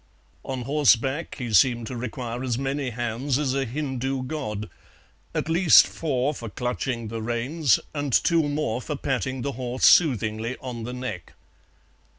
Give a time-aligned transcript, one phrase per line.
[0.43, 4.67] On horseback he seemed to require as many hands as a Hindu god,
[5.35, 10.57] at least four for clutching the reins, and two more for patting the horse soothingly
[10.59, 11.33] on the neck.